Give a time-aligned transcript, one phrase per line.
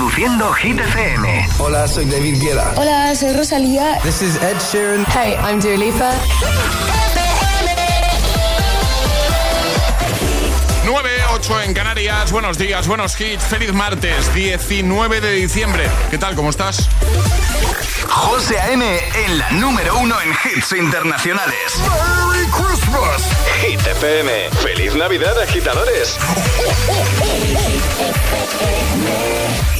[0.00, 1.48] Reproduciendo Hit FM.
[1.58, 2.72] Hola, soy David Guetta.
[2.76, 4.00] Hola, soy Rosalía.
[4.02, 5.04] This is Ed Sheeran.
[5.04, 6.14] Hey, I'm Dua Lipa.
[10.86, 12.32] 9, 8 en Canarias.
[12.32, 13.44] Buenos días, buenos hits.
[13.44, 15.86] Feliz martes, 19 de diciembre.
[16.10, 16.34] ¿Qué tal?
[16.34, 16.88] ¿Cómo estás?
[18.08, 19.00] José A.M.
[19.26, 21.74] en la número uno en hits internacionales.
[21.76, 23.22] ¡Merry Christmas!
[23.60, 24.48] Hit FM.
[24.62, 26.16] ¡Feliz Navidad, agitadores!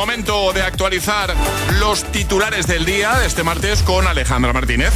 [0.00, 1.34] Momento de actualizar
[1.78, 4.94] los titulares del día de este martes con Alejandra Martínez.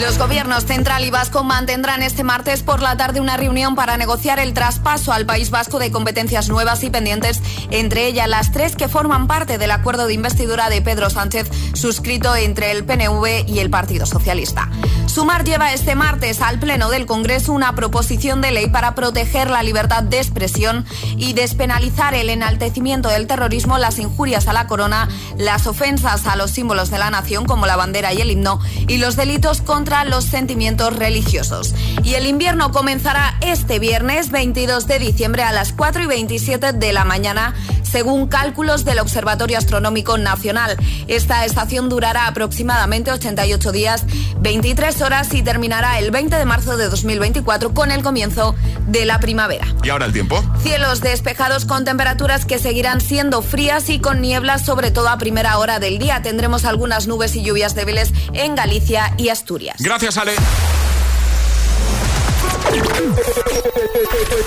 [0.00, 4.38] Los gobiernos central y vasco mantendrán este martes por la tarde una reunión para negociar
[4.38, 8.88] el traspaso al País Vasco de competencias nuevas y pendientes, entre ellas las tres que
[8.88, 13.70] forman parte del acuerdo de investidura de Pedro Sánchez suscrito entre el PNV y el
[13.70, 14.70] Partido Socialista.
[15.06, 19.64] Sumar lleva este martes al Pleno del Congreso una proposición de ley para proteger la
[19.64, 25.66] libertad de expresión y despenalizar el enaltecimiento del terrorismo, las injurias a la corona, las
[25.66, 29.16] ofensas a los símbolos de la nación como la bandera y el himno y los
[29.16, 31.74] delitos contra los sentimientos religiosos.
[32.04, 36.92] Y el invierno comenzará este viernes 22 de diciembre a las 4 y 27 de
[36.92, 37.54] la mañana,
[37.90, 40.76] según cálculos del Observatorio Astronómico Nacional.
[41.06, 44.04] Esta estación durará aproximadamente 88 días,
[44.40, 48.54] 23 horas y terminará el 20 de marzo de 2024 con el comienzo
[48.86, 49.66] de la primavera.
[49.82, 50.42] ¿Y ahora el tiempo?
[50.62, 55.58] Cielos despejados con temperaturas que seguirán siendo frías y con nieblas, sobre todo a primera
[55.58, 56.22] hora del día.
[56.22, 59.76] Tendremos algunas nubes y lluvias débiles en Galicia y Asturias.
[59.80, 60.32] Gracias, Ale.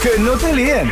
[0.02, 0.92] que no te líen.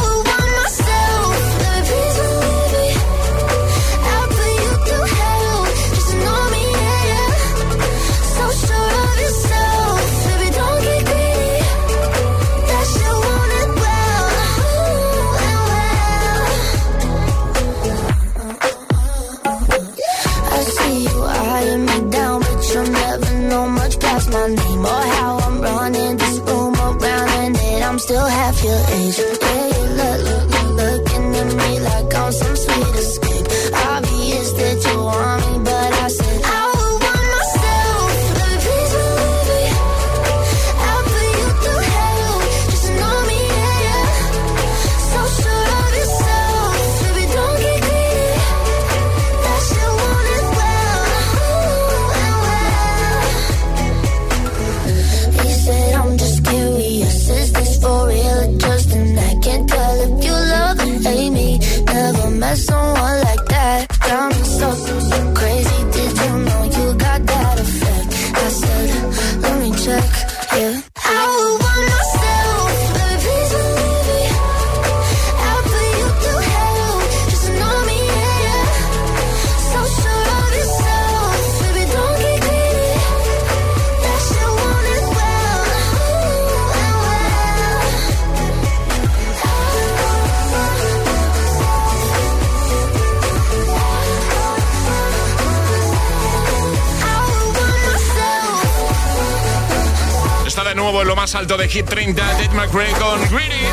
[100.71, 103.65] De nuevo en lo más alto de Hit 30, Ted McRae con Greedy.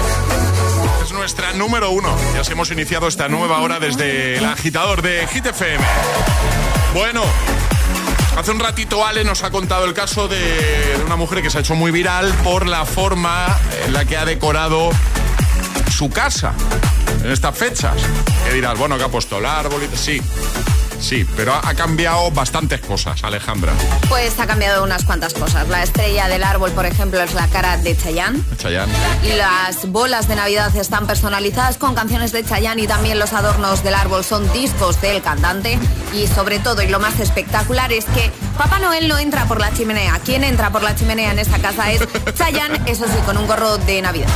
[1.00, 2.12] Es nuestra número uno.
[2.34, 5.84] Ya os hemos iniciado esta nueva hora desde el agitador de Hit FM.
[6.94, 7.22] Bueno,
[8.36, 11.58] hace un ratito Ale nos ha contado el caso de, de una mujer que se
[11.58, 13.46] ha hecho muy viral por la forma
[13.84, 14.90] en la que ha decorado
[15.96, 16.52] su casa
[17.22, 17.94] en estas fechas.
[18.44, 20.20] Que dirás, bueno, que ha puesto el árbol y sí.
[21.00, 23.72] Sí, pero ha, ha cambiado bastantes cosas, Alejandra.
[24.08, 25.68] Pues ha cambiado unas cuantas cosas.
[25.68, 28.40] La estrella del árbol, por ejemplo, es la cara de Chayanne.
[28.56, 28.92] Chayanne.
[29.36, 33.94] Las bolas de Navidad están personalizadas con canciones de Chayanne y también los adornos del
[33.94, 35.78] árbol son discos del cantante.
[36.12, 39.72] Y sobre todo, y lo más espectacular es que Papá Noel no entra por la
[39.72, 40.18] chimenea.
[40.24, 42.00] Quien entra por la chimenea en esta casa es
[42.36, 44.28] Chayanne, eso sí, con un gorro de Navidad.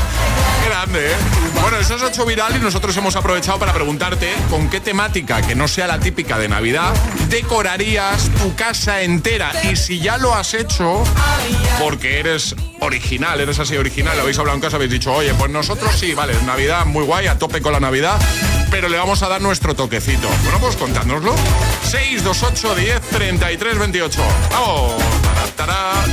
[0.62, 1.16] Qué grande, ¿eh?
[1.60, 5.54] Bueno, eso ha hecho viral y nosotros hemos aprovechado para preguntarte con qué temática, que
[5.54, 6.92] no sea la típica de Navidad,
[7.30, 9.52] decorarías tu casa entera.
[9.72, 11.02] Y si ya lo has hecho,
[11.80, 15.50] porque eres original, eres así original, lo habéis hablado en casa, habéis dicho, oye, pues
[15.50, 18.20] nosotros sí, vale, Navidad muy guay, a tope con la Navidad,
[18.70, 20.28] pero le vamos a dar nuestro toquecito.
[20.42, 21.34] Bueno, pues contádnoslo.
[21.84, 24.20] 628 10 33 28.
[24.50, 25.02] Vamos.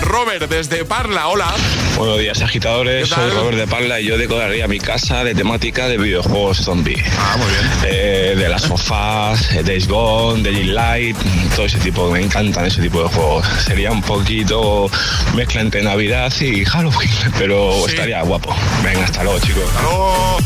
[0.02, 1.54] Robert desde Parla, hola.
[1.96, 3.10] Buenos días, agitadores.
[3.10, 7.02] Soy Robert de Parla y yo decoraría mi casa de temática de videojuegos zombie.
[7.18, 7.66] Ah, muy bien.
[7.86, 11.18] Eh, de las sofás, eh, Days Gone, Daily Light,
[11.56, 12.10] todo ese tipo.
[12.12, 13.46] Me encantan ese tipo de juegos.
[13.66, 14.90] Sería un poquito
[15.36, 18.56] mezcla entre Navidad y Halloween, pero estaría guapo.
[18.84, 19.64] Venga, hasta luego, chicos.
[19.68, 20.38] Hasta luego.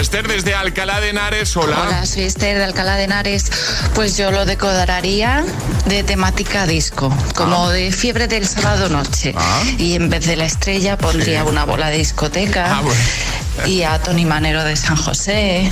[0.00, 1.82] Esther desde Alcalá de Henares, hola.
[1.82, 3.50] Hola, soy Esther de Alcalá de Henares.
[3.94, 5.44] Pues yo lo decoraría
[5.86, 7.72] de temática disco, como ah.
[7.72, 9.34] de fiebre del sábado noche.
[9.36, 9.62] Ah.
[9.76, 12.78] Y en vez de la estrella pondría una bola de discoteca.
[12.78, 15.68] Ah, y a Tony Manero de San José.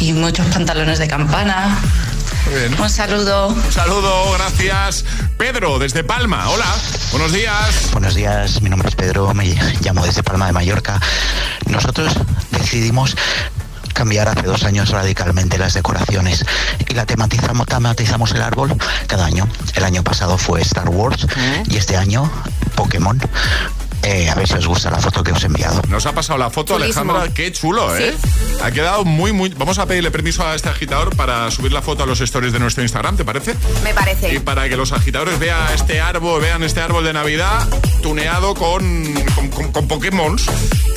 [0.00, 1.78] Y muchos pantalones de campana.
[2.78, 3.48] Un saludo.
[3.48, 5.04] Un saludo, gracias.
[5.38, 6.48] Pedro, desde Palma.
[6.50, 6.66] Hola,
[7.10, 7.90] buenos días.
[7.92, 11.00] Buenos días, mi nombre es Pedro, me llamo desde Palma de Mallorca.
[11.66, 12.12] Nosotros
[12.50, 13.16] decidimos
[13.94, 16.44] cambiar hace dos años radicalmente las decoraciones
[16.88, 19.48] y la tematizamos, tematizamos el árbol cada año.
[19.74, 21.26] El año pasado fue Star Wars
[21.68, 22.30] y este año
[22.74, 23.20] Pokémon.
[24.02, 25.80] Eh, a ver si os gusta la foto que os he enviado.
[25.88, 27.28] Nos ha pasado la foto, Alejandra.
[27.32, 28.14] Qué chulo, ¿eh?
[28.62, 29.50] Ha quedado muy, muy.
[29.50, 32.58] Vamos a pedirle permiso a este agitador para subir la foto a los stories de
[32.58, 33.54] nuestro Instagram, ¿te parece?
[33.82, 34.34] Me parece.
[34.34, 37.68] Y para que los agitadores vean este árbol, vean este árbol de Navidad
[38.02, 39.14] tuneado con,
[39.72, 40.36] con, Pokémon.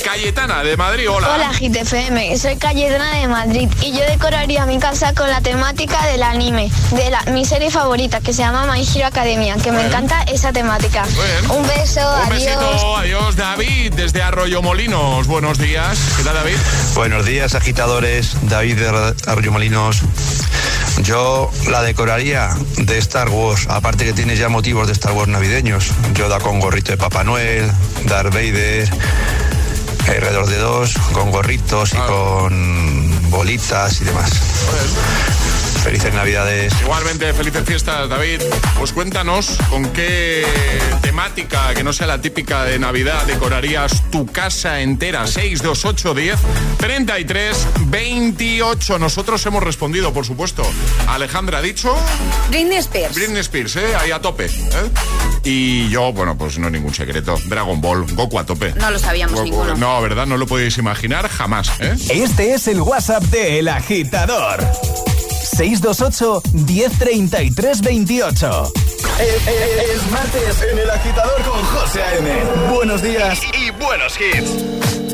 [0.04, 1.34] Cayetana de Madrid, hola.
[1.34, 2.36] Hola, GTFM.
[2.38, 7.10] Soy Cayetana de Madrid y yo decoraría mi casa con la temática del anime, de
[7.10, 11.04] la, mi serie favorita que se llama My Hero Academia, que me encanta esa temática.
[11.50, 15.26] Un beso, Un Besito, adiós, David, desde Arroyo Molinos.
[15.26, 15.98] Buenos días.
[16.16, 16.56] ¿Qué tal, David?
[16.94, 18.36] Buenos días, agitadores.
[18.42, 20.00] David de Arroyo Molinos.
[21.02, 25.90] Yo la decoraría de Star Wars, aparte que tiene ya motivos de Star Wars navideños.
[26.14, 27.70] Yo da con gorrito de Papá Noel,
[28.06, 28.88] Darth Vader,
[30.08, 32.06] alrededor de dos, con gorritos y ah.
[32.06, 34.30] con bolitas y demás.
[35.86, 36.72] Felices Navidades.
[36.82, 38.42] Igualmente, felices fiestas, David.
[38.76, 40.44] Pues cuéntanos con qué
[41.00, 45.28] temática, que no sea la típica de Navidad, decorarías tu casa entera.
[45.28, 46.38] 628 10
[46.78, 48.98] 33 28.
[48.98, 50.64] Nosotros hemos respondido, por supuesto.
[51.06, 51.96] Alejandra ha dicho.
[52.48, 53.14] Britney Spears.
[53.14, 53.94] Britney Spears, ¿eh?
[53.94, 54.46] Ahí a tope.
[54.46, 54.90] ¿eh?
[55.44, 57.38] Y yo, bueno, pues no es ningún secreto.
[57.44, 58.74] Dragon Ball, Goku a tope.
[58.74, 59.76] No lo sabíamos ninguno.
[59.76, 60.26] No, ¿verdad?
[60.26, 61.94] No lo podéis imaginar jamás, ¿eh?
[62.08, 64.66] Este es el WhatsApp de El Agitador.
[65.46, 68.72] 628 1033 28.
[69.18, 72.30] Es, martes en el agitador con José A.M.
[72.74, 75.05] Buenos días y, buenos hits.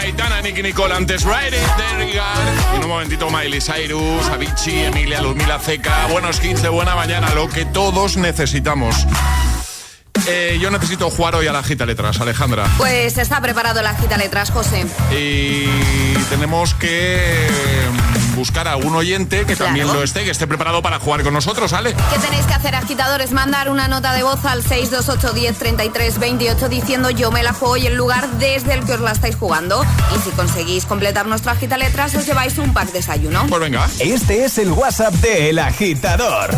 [0.00, 1.60] Aitana, Nicky Nicole, antes Riding
[2.74, 6.06] En un momentito Miley Cyrus, Avicii, Emilia, Ludmila Ceca.
[6.10, 9.06] Buenos hits de buena mañana, lo que todos necesitamos.
[10.26, 12.64] Eh, yo necesito jugar hoy a la gita letras, Alejandra.
[12.78, 14.86] Pues está preparado la gita letras, José.
[15.10, 15.66] Y
[16.30, 17.48] tenemos que
[18.34, 21.72] buscar a un oyente que también lo esté, que esté preparado para jugar con nosotros,
[21.72, 21.94] ¿vale?
[21.94, 23.32] ¿Qué tenéis que hacer, agitadores?
[23.32, 28.28] Mandar una nota de voz al 628103328 diciendo yo me la juego y el lugar
[28.38, 29.84] desde el que os la estáis jugando.
[30.16, 33.46] Y si conseguís completar nuestra agita letras, os lleváis un pack desayuno.
[33.48, 33.88] Pues venga.
[33.98, 36.50] Este es el WhatsApp de El Agitador.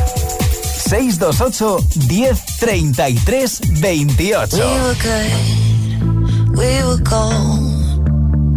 [0.88, 1.78] 628
[2.08, 4.56] 1033 28
[6.56, 7.73] We were good.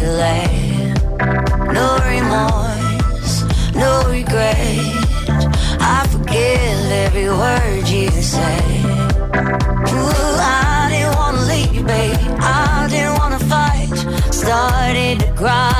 [0.00, 0.94] delay.
[1.76, 3.34] No remorse,
[3.74, 4.66] no regret.
[5.96, 8.62] I forget every word you say.
[9.94, 12.16] Ooh, I didn't wanna leave, babe.
[12.40, 13.94] I didn't wanna fight.
[14.32, 15.79] Started to cry.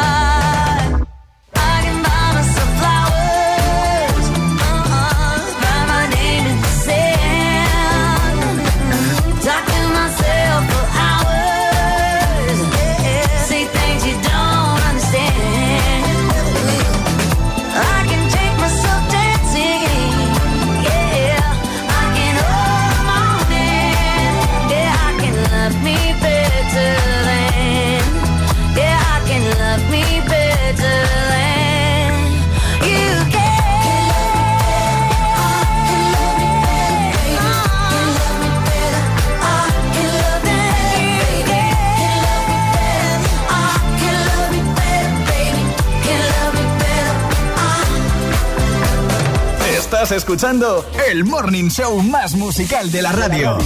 [50.11, 53.57] Escuchando el morning show más musical de la radio.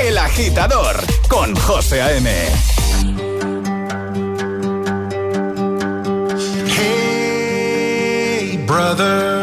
[0.00, 0.96] El agitador
[1.28, 2.30] con José A.M.
[6.68, 9.35] Hey, brother.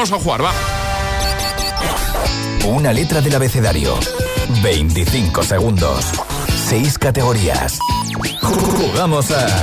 [0.00, 0.52] Vamos a jugar, va.
[2.64, 3.98] Una letra del abecedario.
[4.62, 6.06] 25 segundos.
[6.70, 7.78] 6 categorías.
[8.40, 9.62] Jugamos a.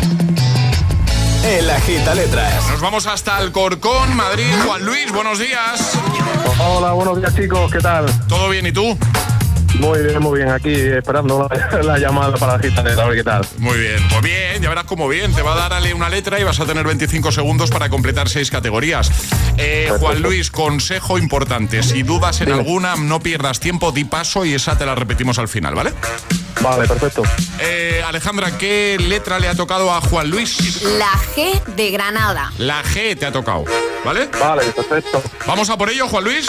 [1.43, 2.69] El Agita Letras.
[2.69, 4.45] Nos vamos hasta Alcorcón, Madrid.
[4.63, 5.93] Juan Luis, buenos días.
[6.59, 8.05] Hola, buenos días chicos, ¿qué tal?
[8.27, 8.95] ¿Todo bien y tú?
[9.79, 13.23] Muy bien, muy bien, aquí esperando la, la llamada para la gita a ver qué
[13.23, 13.45] tal.
[13.57, 15.33] Muy bien, pues bien, ya verás cómo bien.
[15.33, 18.49] Te va a dar una letra y vas a tener 25 segundos para completar seis
[18.49, 19.11] categorías.
[19.57, 21.81] Eh, Juan Luis, consejo importante.
[21.83, 25.47] Si dudas en alguna, no pierdas tiempo, di paso y esa te la repetimos al
[25.47, 25.93] final, ¿vale?
[26.61, 27.23] Vale, perfecto.
[27.59, 30.81] Eh, Alejandra, ¿qué letra le ha tocado a Juan Luis?
[30.83, 32.51] La G de Granada.
[32.57, 33.65] La G te ha tocado,
[34.03, 34.29] ¿vale?
[34.39, 35.21] Vale, perfecto.
[35.45, 36.47] ¿Vamos a por ello, Juan Luis?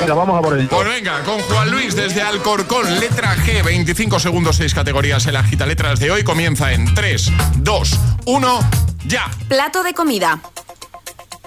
[0.00, 0.68] Venga, vamos a por ello.
[0.68, 5.44] Pues venga, con Juan Luis desde Alcorcón, letra G, 25 segundos, 6 categorías en la
[5.44, 6.24] gita letras de hoy.
[6.24, 8.70] Comienza en 3, 2, 1,
[9.06, 9.30] ya.
[9.48, 10.40] Plato de comida.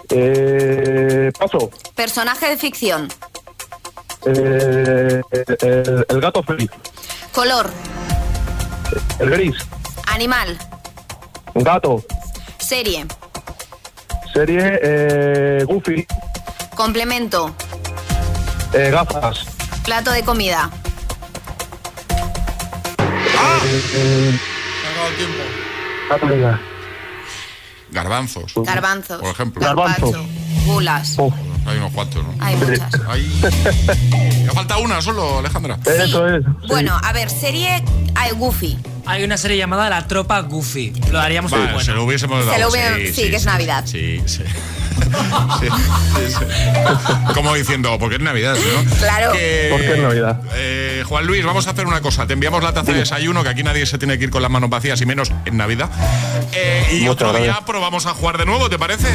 [0.10, 1.70] Eh, paso.
[1.96, 3.08] Personaje de ficción.
[4.26, 5.22] Eh,
[5.62, 6.70] el, el gato feliz.
[7.32, 7.70] Color.
[9.20, 9.56] El gris.
[10.08, 10.58] Animal.
[11.56, 12.04] Gato.
[12.58, 13.06] Serie.
[14.34, 16.06] Serie eh, Goofy.
[16.76, 17.54] Complemento.
[18.74, 19.46] Eh, gafas.
[19.84, 20.70] Plato de comida.
[23.96, 24.40] Eh,
[26.10, 26.60] gato liga.
[27.92, 28.54] Garbanzos.
[28.56, 29.20] Garbanzos.
[29.22, 29.62] Por ejemplo.
[29.62, 30.26] Garbanzo.
[30.66, 31.18] Gulas.
[31.66, 32.34] Hay unos cuantos, ¿no?
[32.40, 32.94] Hay muchas.
[33.08, 33.42] Hay...
[34.46, 35.78] Me falta una solo, Alejandra.
[35.86, 36.44] Eso es.
[36.68, 37.84] Bueno, a ver, serie
[38.16, 38.78] hay Goofy.
[39.06, 40.94] Hay una serie llamada La Tropa Goofy.
[41.12, 41.86] Lo haríamos muy Vale, bueno.
[41.86, 42.54] se lo hubiésemos dado.
[42.54, 43.84] Se lo hubiera- sí, que es Navidad.
[43.86, 44.44] Sí, sí.
[45.60, 46.46] Sí, sí, sí.
[47.34, 48.98] Como diciendo, porque es Navidad, ¿no?
[48.98, 49.32] Claro.
[49.32, 50.42] Que, Porque es Navidad.
[50.54, 52.28] eh, Juan Luis, vamos a hacer una cosa.
[52.28, 54.52] Te enviamos la taza de desayuno, que aquí nadie se tiene que ir con las
[54.52, 55.90] manos vacías y menos en Navidad.
[56.52, 57.66] Eh, y Muchas otro día gracias.
[57.66, 59.08] probamos a jugar de nuevo, ¿te parece?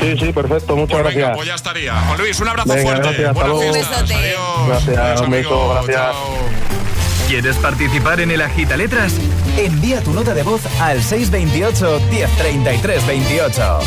[0.00, 1.36] Sí, sí, perfecto, muchas Pues venga, gracias.
[1.36, 1.94] pues ya estaría.
[2.00, 3.02] Juan Luis, un abrazo Venga, fuerte.
[3.02, 3.72] gracias, hasta Buenas luego.
[3.72, 4.00] fiestas.
[4.00, 4.26] Un besote.
[4.26, 4.66] Adiós.
[4.68, 5.74] Gracias, Adiós, un beso, amigo.
[5.74, 5.96] gracias.
[5.96, 6.81] Chao.
[7.32, 9.14] ¿Quieres participar en el Agita Letras?
[9.56, 13.78] Envía tu nota de voz al 628 1033 28.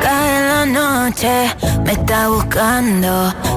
[0.00, 3.55] Cae la noche, me está buscando.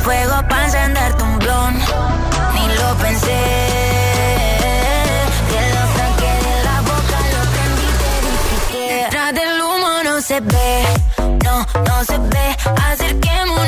[0.00, 1.74] fuego para encenderte un blon.
[2.54, 3.40] Ni lo pensé.
[5.50, 10.20] Te lo saqué de la boca, lo prendí, te dije que detrás del humo no
[10.20, 10.84] se ve,
[11.44, 12.56] no, no se ve.
[12.90, 13.59] Acerquémonos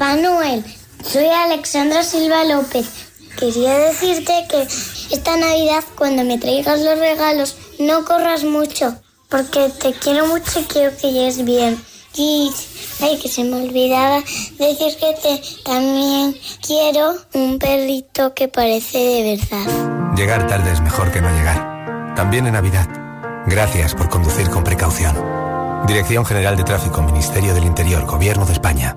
[0.00, 0.64] Papá Noel,
[1.04, 2.88] soy Alexandra Silva López.
[3.38, 4.62] Quería decirte que
[5.14, 8.96] esta Navidad cuando me traigas los regalos no corras mucho,
[9.28, 11.78] porque te quiero mucho y quiero que llegues bien.
[12.14, 12.50] Y,
[13.02, 14.20] ay, que se me olvidaba
[14.58, 16.34] decir que te, también
[16.66, 20.16] quiero un perrito que parece de verdad.
[20.16, 22.14] Llegar tarde es mejor que no llegar.
[22.16, 22.88] También en Navidad.
[23.46, 25.14] Gracias por conducir con precaución.
[25.86, 28.96] Dirección General de Tráfico, Ministerio del Interior, Gobierno de España.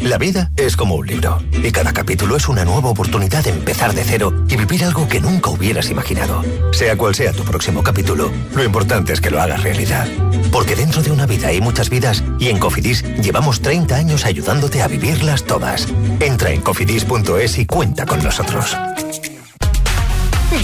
[0.00, 3.94] La vida es como un libro y cada capítulo es una nueva oportunidad de empezar
[3.94, 6.42] de cero y vivir algo que nunca hubieras imaginado.
[6.72, 10.08] Sea cual sea tu próximo capítulo, lo importante es que lo hagas realidad.
[10.50, 14.80] Porque dentro de una vida hay muchas vidas y en Cofidis llevamos 30 años ayudándote
[14.80, 15.86] a vivirlas todas.
[16.20, 18.76] Entra en cofidis.es y cuenta con nosotros.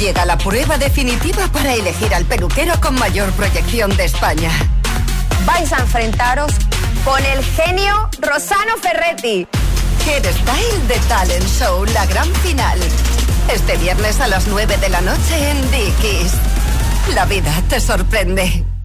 [0.01, 4.51] Llega la prueba definitiva para elegir al peluquero con mayor proyección de España.
[5.45, 6.53] Vais a enfrentaros
[7.07, 9.47] con el genio Rosano Ferretti.
[10.01, 12.79] Style de Talent Show, la gran final.
[13.53, 16.33] Este viernes a las 9 de la noche en Dickies.
[17.15, 18.76] La vida te sorprende.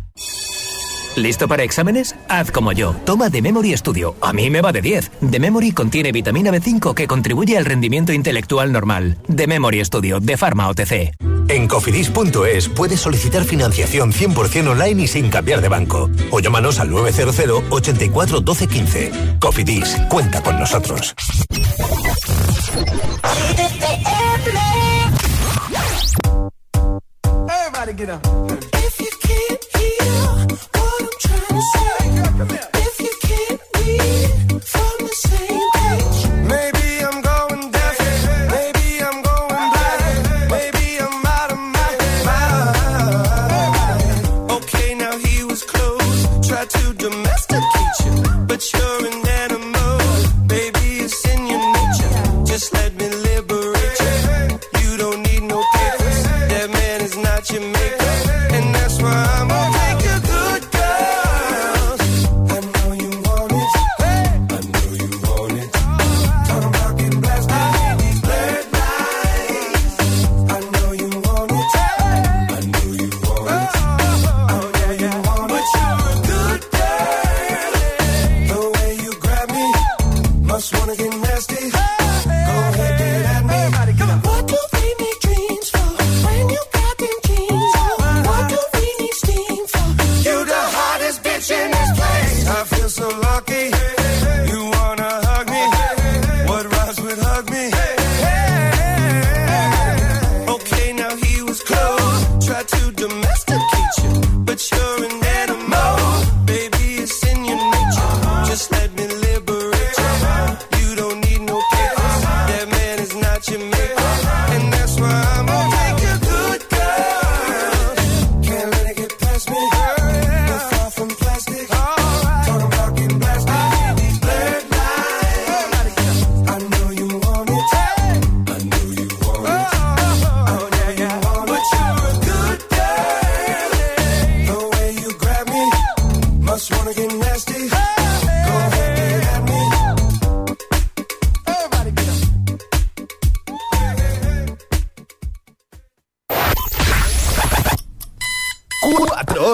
[1.15, 2.15] ¿Listo para exámenes?
[2.29, 2.95] Haz como yo.
[3.05, 4.15] Toma The Memory Studio.
[4.21, 5.11] A mí me va de 10.
[5.29, 9.17] The Memory contiene vitamina B5 que contribuye al rendimiento intelectual normal.
[9.33, 11.11] The Memory Studio de Pharma OTC.
[11.49, 16.09] En cofidis.es puedes solicitar financiación 100% online y sin cambiar de banco.
[16.31, 19.11] O llámanos al 900 84 12 15.
[19.39, 21.13] Cofidis, cuenta con nosotros.
[27.49, 28.80] Everybody get up.
[32.49, 32.70] Say, if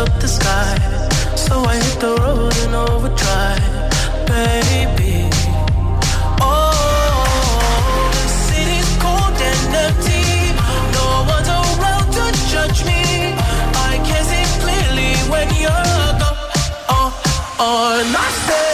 [0.00, 0.74] up the sky.
[1.36, 3.64] So I hit the road in overdrive,
[4.32, 5.28] baby.
[6.40, 7.30] Oh,
[8.16, 10.24] the city's cold and empty.
[10.96, 11.06] No
[12.36, 13.02] to judge me.
[13.90, 16.38] I can see clearly when you're gone.
[16.96, 17.08] Oh,
[17.64, 18.69] oh, and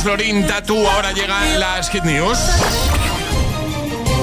[0.00, 2.38] Antes Lorin Tattoo, ahora llegan las Hit News.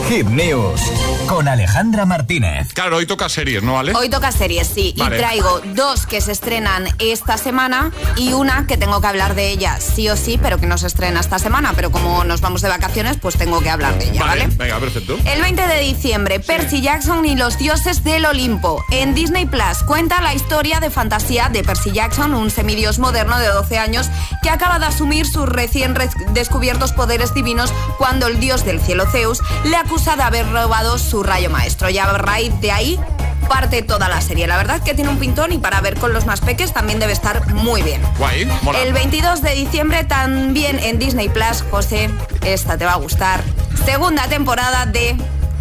[0.09, 2.73] Hit News con Alejandra Martínez.
[2.73, 3.93] Claro, hoy toca series, ¿no, Ale?
[3.95, 4.93] Hoy toca series, sí.
[4.97, 5.15] Vale.
[5.15, 9.49] Y traigo dos que se estrenan esta semana y una que tengo que hablar de
[9.49, 11.73] ella sí o sí, pero que no se estrena esta semana.
[11.75, 14.47] Pero como nos vamos de vacaciones, pues tengo que hablar de ella, ¿vale?
[14.47, 15.17] Venga, perfecto.
[15.25, 18.83] El 20 de diciembre, Percy Jackson y los dioses del Olimpo.
[18.91, 23.47] En Disney Plus cuenta la historia de fantasía de Percy Jackson, un semidios moderno de
[23.47, 24.07] 12 años
[24.41, 29.05] que acaba de asumir sus recién re- descubiertos poderes divinos cuando el dios del cielo
[29.11, 31.89] Zeus le acusa de haber robado su rayo maestro.
[31.89, 32.99] Ya a raíz de ahí
[33.47, 34.47] parte toda la serie.
[34.47, 37.13] La verdad que tiene un pintón y para ver con los más peques también debe
[37.13, 38.01] estar muy bien.
[38.17, 38.81] Guay, mola.
[38.81, 42.09] El 22 de diciembre también en Disney Plus, José,
[42.45, 43.41] esta te va a gustar.
[43.85, 45.15] Segunda temporada de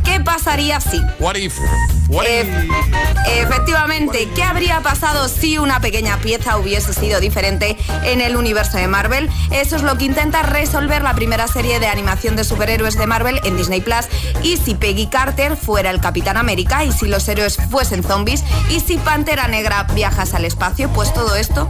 [0.06, 1.02] ¿Qué pasaría si?
[1.18, 1.58] What if?
[2.08, 2.46] What if?
[3.26, 8.86] Efectivamente, ¿qué habría pasado si una pequeña pieza hubiese sido diferente en el universo de
[8.86, 9.28] Marvel?
[9.50, 13.40] Eso es lo que intenta resolver la primera serie de animación de superhéroes de Marvel
[13.42, 14.06] en Disney Plus.
[14.44, 18.78] Y si Peggy Carter fuera el Capitán América, y si los héroes fuesen zombies, y
[18.78, 21.68] si Pantera Negra viajas al espacio, pues todo esto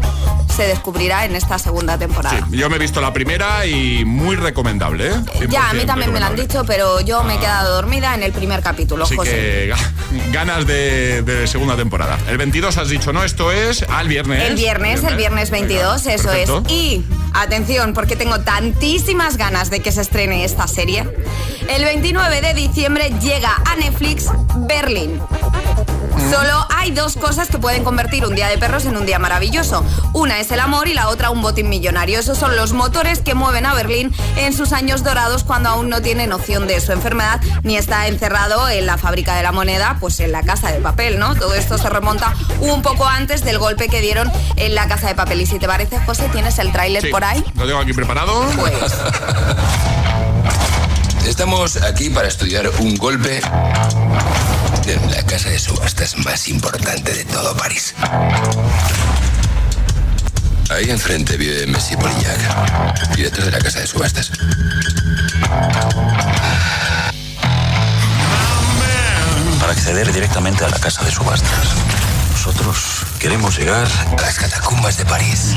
[0.56, 2.46] se descubrirá en esta segunda temporada.
[2.50, 5.12] Sí, yo me he visto la primera y muy recomendable, ¿eh?
[5.48, 8.14] Ya, a mí 100% también me lo han dicho, pero yo me he quedado dormida
[8.14, 9.30] en el primer capítulo, Así José.
[9.30, 12.18] que ga- ganas de, de segunda temporada.
[12.28, 13.22] El 22 has dicho, ¿no?
[13.24, 14.42] Esto es al viernes.
[14.44, 16.62] El viernes, el viernes 22, eso perfecto.
[16.66, 16.72] es.
[16.72, 17.04] Y
[17.34, 21.04] atención, porque tengo tantísimas ganas de que se estrene esta serie.
[21.68, 24.26] El 29 de diciembre llega a Netflix
[24.68, 25.20] Berlín.
[26.30, 29.84] Solo hay dos cosas que pueden convertir un día de perros en un día maravilloso.
[30.12, 32.18] Una es el amor y la otra un botín millonario.
[32.18, 36.02] Esos son los motores que mueven a Berlín en sus años dorados cuando aún no
[36.02, 40.18] tiene noción de su enfermedad ni está encerrado en la fábrica de la moneda, pues
[40.18, 41.36] en la casa de papel, ¿no?
[41.36, 45.14] Todo esto se remonta un poco antes del golpe que dieron en la casa de
[45.14, 45.40] papel.
[45.40, 47.44] Y si te parece, José, ¿tienes el tráiler por ahí?
[47.54, 48.44] Lo tengo aquí preparado.
[48.56, 48.74] Pues.
[51.26, 53.40] Estamos aquí para estudiar un golpe
[54.94, 57.92] la casa de subastas más importante de todo París.
[60.70, 64.30] Ahí enfrente vive Messi Polillac, director de la casa de subastas.
[69.58, 71.95] Para acceder directamente a la casa de subastas.
[72.46, 75.52] Nosotros queremos llegar a las catacumbas de París.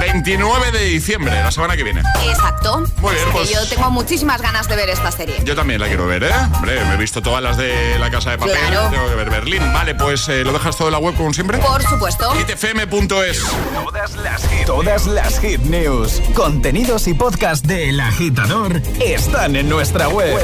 [0.00, 2.02] 29 de diciembre, la semana que viene.
[2.26, 2.84] Exacto.
[3.00, 5.36] Muy bien, pues- yo tengo muchísimas ganas de ver esta serie.
[5.42, 6.32] Yo también la quiero ver, ¿eh?
[6.54, 8.58] Hombre, me he visto todas las de la casa de papel.
[8.58, 8.90] Claro.
[8.90, 9.72] Tengo que ver Berlín.
[9.72, 11.56] Vale, pues eh, lo dejas todo en la web como siempre.
[11.58, 12.30] Por supuesto.
[12.34, 13.38] hitfm.es.
[13.82, 19.70] Todas las hit, todas las hit news, contenidos y podcast de El Agitador están en
[19.70, 20.38] nuestra web.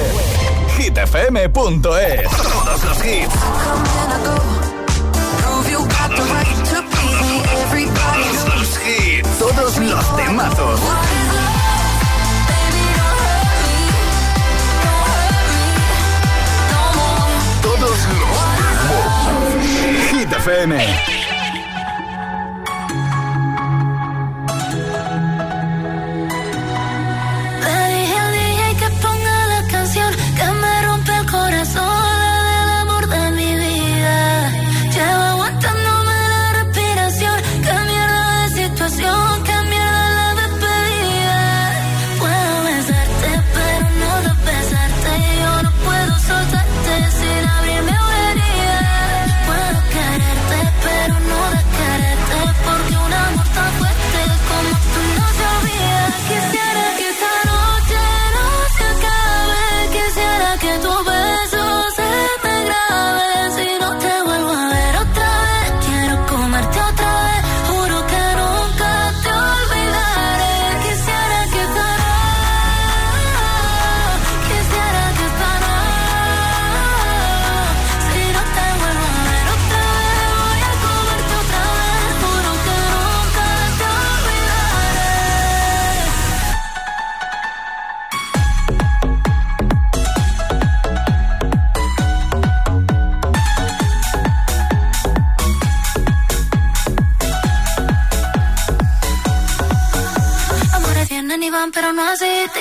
[0.78, 2.30] hitfm.es.
[2.30, 3.34] Todos los hits.
[10.00, 10.80] Los temazos.
[17.60, 18.40] Todos los
[20.10, 21.09] Hit FM.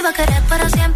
[0.10, 0.89] A querer para siempre,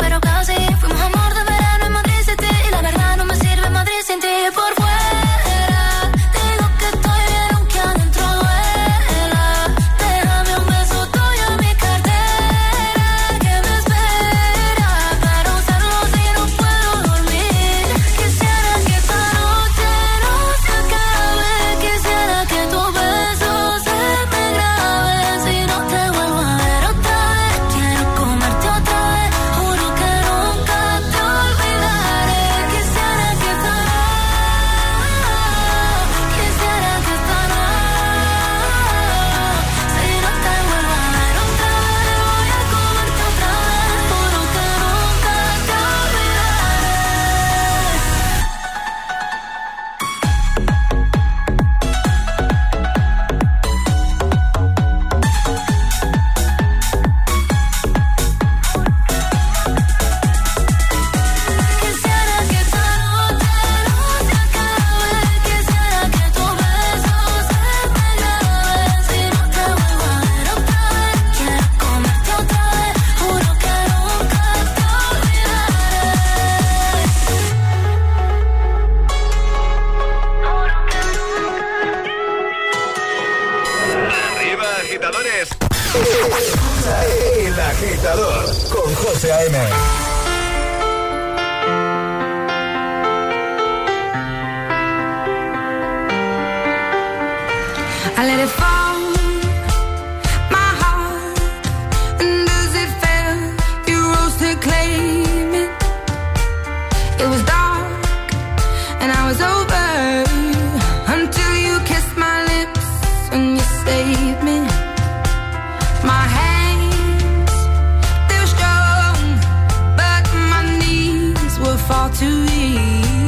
[121.88, 123.23] fall too easy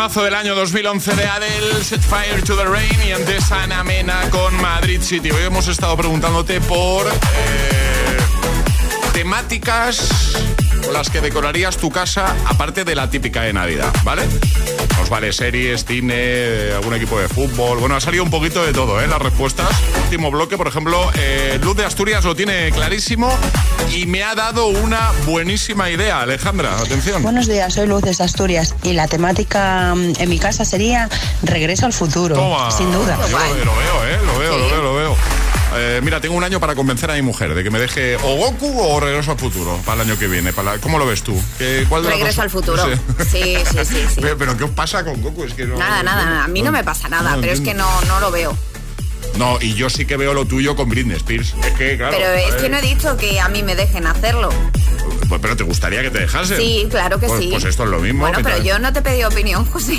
[0.00, 4.30] temazo del año 2011 de Adele, Set Fire to the Rain y antes Ana Mena
[4.30, 5.30] con Madrid City.
[5.30, 8.16] Hoy hemos estado preguntándote por eh,
[9.12, 10.08] temáticas
[10.84, 14.22] con las que decorarías tu casa aparte de la típica de Navidad, ¿vale?
[14.98, 17.78] Nos vale series, cine, algún equipo de fútbol.
[17.78, 19.06] Bueno, ha salido un poquito de todo, ¿eh?
[19.06, 19.68] Las respuestas.
[20.04, 23.32] Último bloque, por ejemplo, eh, Luz de Asturias lo tiene clarísimo
[23.94, 26.20] y me ha dado una buenísima idea.
[26.20, 27.22] Alejandra, atención.
[27.22, 31.08] Buenos días, soy Luz de Asturias y la temática mm, en mi casa sería
[31.42, 32.70] Regreso al futuro, Toma.
[32.70, 33.18] sin duda.
[33.30, 34.09] Yo lo, veo, lo veo, ¿eh?
[35.82, 38.36] Eh, mira, tengo un año para convencer a mi mujer de que me deje o
[38.36, 40.52] Goku o Regreso al Futuro para el año que viene.
[40.52, 41.40] Para la- ¿Cómo lo ves tú?
[41.58, 42.84] ¿Qué- cuál de Regreso al futuro.
[42.84, 43.24] Sí.
[43.30, 44.20] Sí, sí, sí, sí.
[44.20, 45.44] Pero, pero ¿qué os pasa con Goku?
[45.44, 46.44] Es que no, Nada, nada, nada.
[46.44, 48.56] A mí no me pasa nada, pero es que no, no lo veo.
[49.36, 51.54] No, y yo sí que veo lo tuyo con Britney Spears.
[51.64, 52.14] Es que, claro.
[52.18, 54.50] pero es que no he dicho que a mí me dejen hacerlo.
[55.28, 56.58] pues, pero te gustaría que te dejasen.
[56.58, 57.48] Sí, claro que Pues- sí.
[57.50, 58.20] Pues esto es lo mismo.
[58.20, 59.98] Bueno, pero yo no te pedido opinión, José.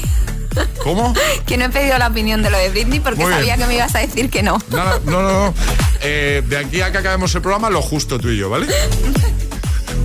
[0.83, 1.13] ¿Cómo?
[1.45, 3.39] Que no he pedido la opinión de lo de Britney porque Muy bien.
[3.39, 4.57] sabía que me ibas a decir que no.
[4.69, 5.53] Nada, no, no, no.
[6.01, 8.67] Eh, de aquí a que acabemos el programa, lo justo tú y yo, ¿vale?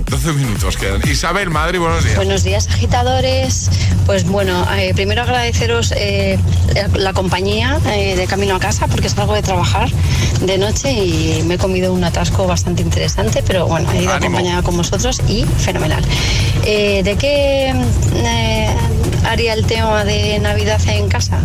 [0.09, 1.01] 12 minutos quedan.
[1.09, 2.15] Isabel, Madrid, buenos días.
[2.15, 3.69] Buenos días, agitadores.
[4.05, 6.39] Pues bueno, eh, primero agradeceros eh,
[6.93, 9.89] la compañía eh, de camino a casa porque salgo de trabajar
[10.41, 14.37] de noche y me he comido un atasco bastante interesante, pero bueno, he ido Ánimo.
[14.37, 16.03] acompañada con vosotros y fenomenal.
[16.63, 17.73] Eh, ¿De qué
[18.15, 18.75] eh,
[19.27, 21.39] haría el tema de Navidad en casa?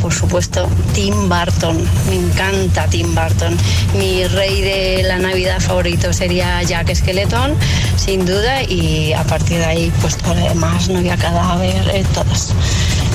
[0.00, 1.78] Por supuesto, Tim Burton.
[2.08, 3.56] Me encanta Tim Burton.
[3.94, 7.54] Mi rey de la Navidad favorito sería Jack Skeleton,
[7.96, 12.54] sin duda, y a partir de ahí, pues todo lo demás, novia cadáver, eh, todas.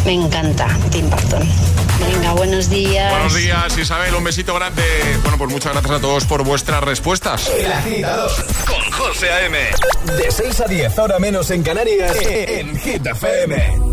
[0.06, 1.48] Me encanta Tim Burton.
[2.00, 3.12] Venga, buenos días.
[3.12, 4.14] Buenos días, Isabel.
[4.14, 4.84] Un besito grande.
[5.22, 7.50] Bueno, pues muchas gracias a todos por vuestras respuestas.
[7.50, 8.32] El agitador
[8.68, 9.58] con José A.M.
[10.18, 13.93] De 6 a 10, ahora menos en Canarias, en Hit FM.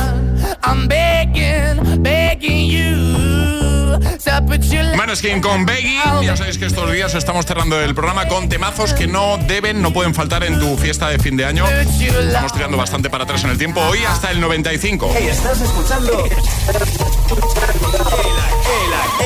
[5.11, 5.99] Maneskin con Beggy.
[6.23, 9.91] Ya sabéis que estos días estamos cerrando el programa con temazos que no deben, no
[9.91, 11.65] pueden faltar en tu fiesta de fin de año.
[11.67, 13.81] Estamos tirando bastante para atrás en el tiempo.
[13.81, 15.13] Hoy hasta el 95.
[15.19, 16.31] Estás escuchando el,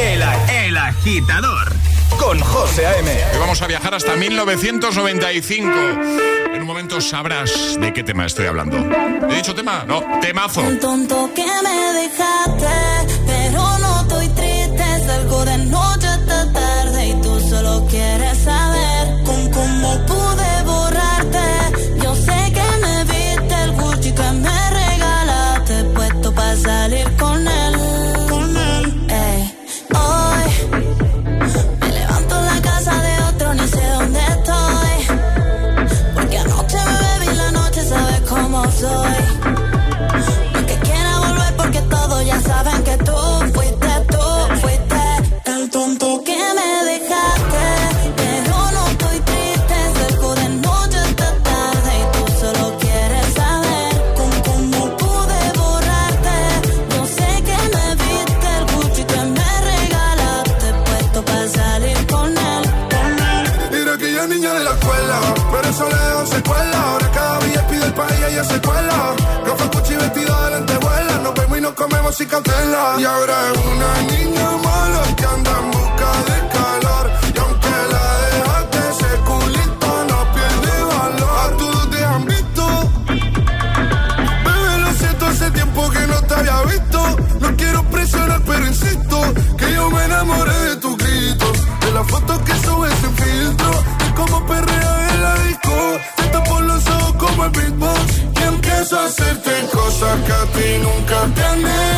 [0.02, 1.72] el, el, el agitador
[2.18, 3.12] con José A.M.
[3.34, 5.70] Hoy vamos a viajar hasta 1995.
[6.52, 8.78] En un momento sabrás de qué tema estoy hablando.
[9.30, 9.86] ¿He dicho tema?
[9.88, 10.68] No, temazo.
[10.68, 13.95] El tonto que me dejaste, pero no
[72.18, 77.12] Y ahora es una niña mala que anda en busca de calor.
[77.36, 81.40] Y aunque la dejaste, ese culito no pierde valor.
[81.44, 82.64] A todos te han visto.
[84.46, 87.18] Bebé, lo siento, hace tiempo que no te había visto.
[87.42, 89.22] No quiero presionar, pero insisto
[89.58, 91.52] que yo me enamoré de tu grito.
[91.82, 93.72] De las fotos que subes sin filtro.
[94.00, 96.00] De cómo perrea en la disco.
[96.16, 98.22] Te tapo los ojos como el beatbox.
[98.40, 101.95] Y empiezo a hacerte cosas que a ti nunca te han hecho.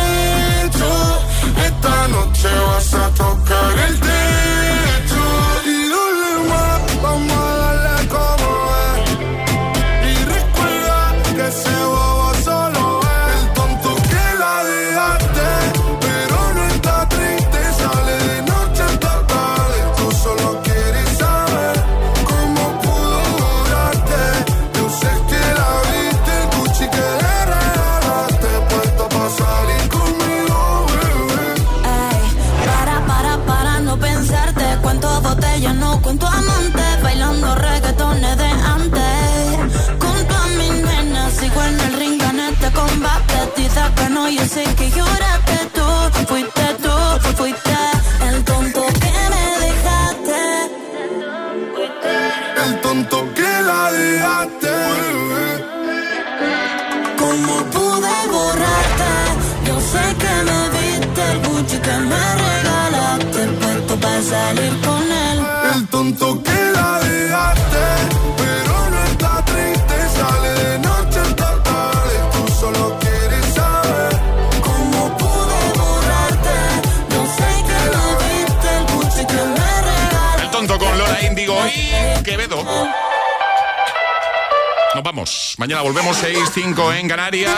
[85.28, 85.56] Vamos.
[85.58, 87.54] Mañana volvemos 6-5 en Canarias.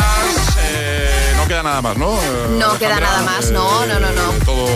[0.63, 2.13] Eh, no queda nada más, ¿no?
[2.17, 4.32] Eh, No queda nada más, no, no, no, no.
[4.45, 4.67] Todo,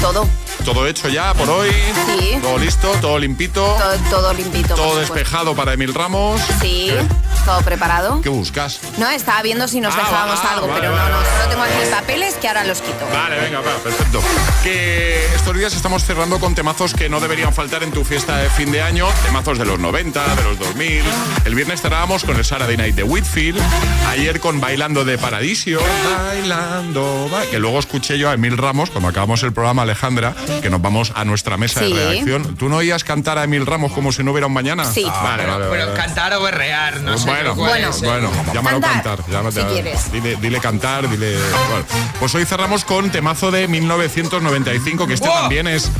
[0.00, 0.28] Todo,
[0.64, 1.70] todo hecho ya por hoy.
[2.06, 2.38] Sí.
[2.42, 3.62] Todo listo, todo limpito.
[3.78, 4.74] todo, todo limpito.
[4.74, 6.40] Todo despejado para Emil Ramos.
[6.60, 7.04] Sí, ¿Qué,
[7.44, 8.20] todo preparado.
[8.22, 8.80] qué buscas?
[8.98, 11.62] No, estaba viendo si nos Ah, dejábamos algo, vale, pero vale, no, no, solo tengo
[11.62, 13.06] aquí papeles que ahora los quito.
[13.12, 14.20] Vale, venga, va, perfecto.
[14.64, 18.50] Que estos días estamos cerrando con temazos que no deberían faltar en tu fiesta de
[18.50, 19.06] fin de año.
[19.24, 21.04] Temazos de los 90, de los 2000.
[21.44, 23.60] El viernes cerrábamos con el Saturday Night de Whitfield.
[24.08, 25.80] Ayer con Bailando de Paradisio.
[26.16, 27.28] Bailando.
[27.32, 30.80] va- Que luego escuché yo a Emil Ramos cuando acabamos el programa, Alejandra, que nos
[30.80, 31.92] vamos a nuestra mesa Sí.
[31.92, 32.54] de redacción.
[32.56, 34.84] ¿Tú no oías cantar a Emil Ramos como si no hubiera un mañana?
[34.84, 35.04] Sí.
[35.06, 35.96] Ah, vale, Pero, vale, pero vale.
[35.98, 37.28] cantar o berrear, no sé.
[37.28, 39.30] Bueno, bueno, es, bueno, llámalo Cantar, cantar.
[39.32, 40.12] llámate- si quieres.
[40.12, 41.36] Dile, dile cantar, dile.
[41.68, 41.84] bueno.
[42.20, 45.36] Pues hoy cerramos con temazo de 1995, que este ¡Wow!
[45.40, 45.90] también es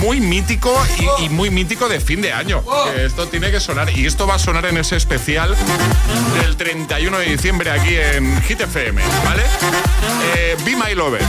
[0.00, 0.76] muy mítico
[1.20, 2.62] y, y muy mítico de fin de año.
[2.96, 3.96] Esto tiene que sonar.
[3.96, 5.56] Y esto va a sonar en ese especial
[6.42, 9.42] del 31 de diciembre aquí en Hit FM, ¿vale?
[10.34, 11.22] Eh, Be My Lover.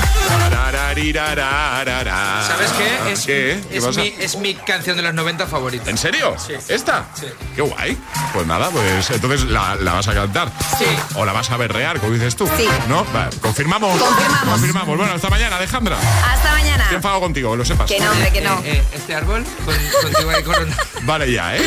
[2.47, 3.11] ¿Sabes qué?
[3.11, 3.61] Es, ¿Qué?
[3.70, 4.01] ¿Qué es, pasa?
[4.01, 5.89] mi, es mi canción de los 90 favorita.
[5.89, 6.36] ¿En serio?
[6.38, 6.53] Sí.
[6.67, 7.05] ¿Esta?
[7.17, 7.28] Sí.
[7.55, 7.97] Qué guay.
[8.34, 10.51] Pues nada, pues entonces la, la vas a cantar.
[10.78, 10.86] Sí.
[11.15, 12.49] O la vas a berrear, como dices tú.
[12.57, 12.67] Sí.
[12.88, 13.05] ¿No?
[13.13, 13.97] Vale, confirmamos.
[13.99, 14.49] Confirmamos.
[14.49, 14.97] Confirmamos.
[14.97, 15.97] Bueno, hasta mañana, Alejandra.
[16.28, 16.84] Hasta mañana.
[16.84, 17.88] Estoy enfadado contigo, lo sepas.
[17.88, 18.59] Que no, hombre, que no.
[18.59, 20.76] Eh, eh, este árbol con, contigo ahí corona.
[21.03, 21.61] Vale ya, ¿eh?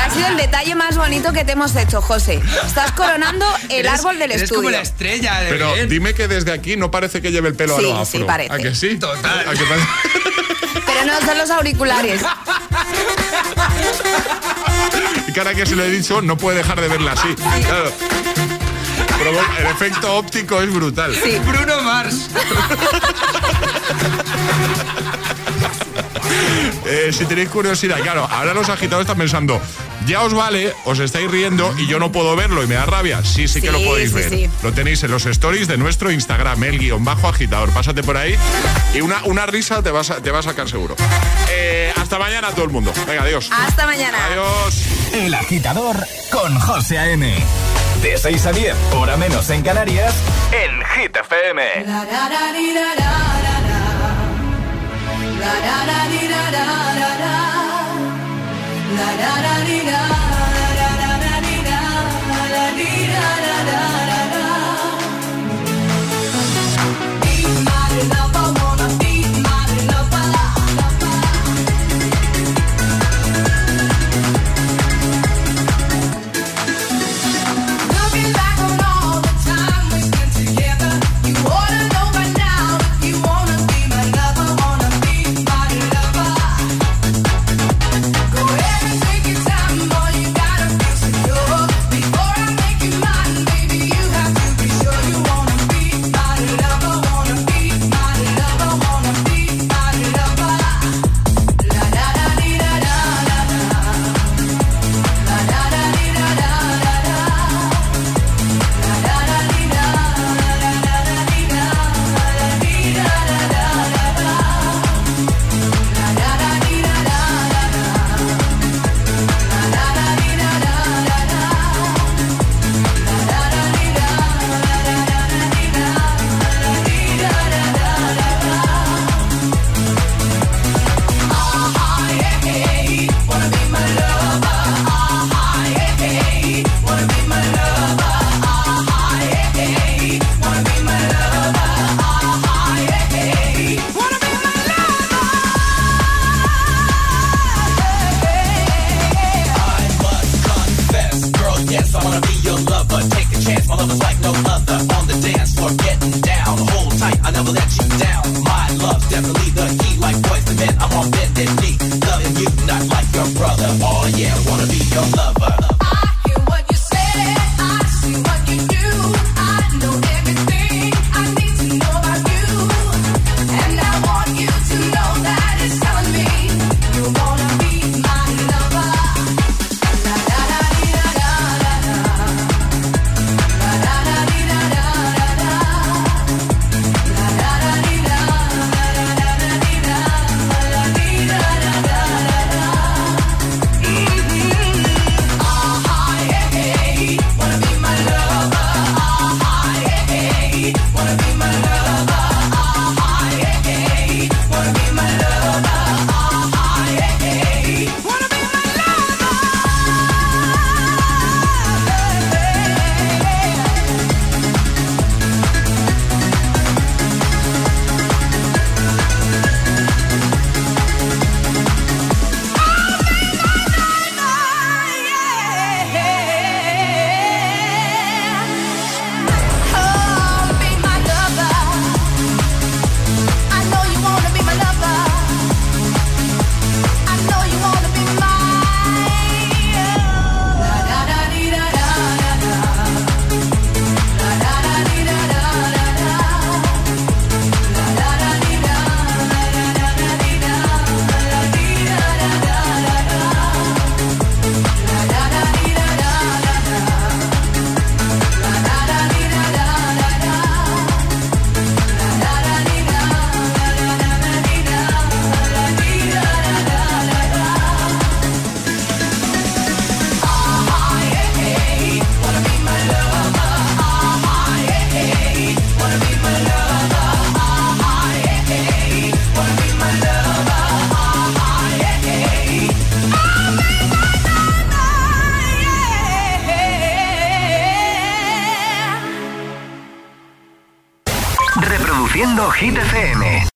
[0.00, 2.40] Ha sido el detalle más bonito que te hemos hecho, José.
[2.66, 4.62] Estás coronando el Eres- árbol del eres estudio.
[4.62, 7.78] como la estrella de Pero dime que desde aquí no parece que lleve el pelo
[7.78, 8.26] Sí, a lo sí, afro.
[8.26, 8.52] parece.
[8.52, 8.96] ¿A que sí?
[8.98, 9.48] Total.
[9.48, 9.86] ¿A que parece?
[10.86, 12.20] Pero no son los auriculares.
[15.28, 17.34] Y cara que se lo he dicho, no puede dejar de verla así.
[17.34, 17.90] Claro.
[19.18, 21.14] Pero bueno, el efecto óptico es brutal.
[21.22, 21.38] Sí.
[21.46, 22.28] Bruno Mars.
[26.86, 29.60] Eh, si tenéis curiosidad, claro, ahora los agitados están pensando,
[30.06, 33.24] ya os vale, os estáis riendo y yo no puedo verlo y me da rabia.
[33.24, 34.30] Sí, sí que lo podéis sí, ver.
[34.30, 34.50] sí.
[34.62, 37.70] Lo tenéis en los stories de nuestro Instagram, el guion bajo agitador.
[37.70, 38.36] Pásate por ahí
[38.94, 40.96] y una, una risa te va, a, te va a sacar seguro.
[41.50, 42.92] Eh, hasta mañana todo el mundo.
[43.06, 43.50] Venga, adiós.
[43.52, 44.18] Hasta mañana.
[44.26, 44.82] Adiós.
[45.14, 45.96] El agitador
[46.30, 47.34] con José A.M.
[48.02, 50.14] De 6 a 10, hora menos en Canarias,
[50.52, 51.86] en Hit FM.
[51.86, 53.63] La da da
[55.44, 56.66] La da da di da da
[57.00, 57.34] da da.
[58.96, 60.23] La da da da da